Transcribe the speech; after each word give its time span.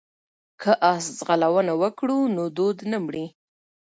که 0.61 0.71
اس 0.93 1.03
ځغلونه 1.19 1.73
وکړو 1.81 2.19
نو 2.35 2.43
دود 2.57 2.77
نه 2.91 2.97
مري. 3.05 3.25